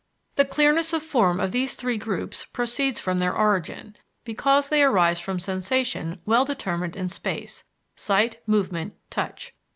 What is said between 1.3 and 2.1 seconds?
of these three